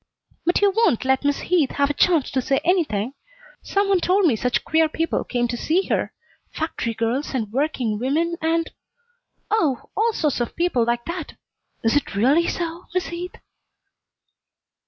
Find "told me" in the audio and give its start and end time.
3.99-4.35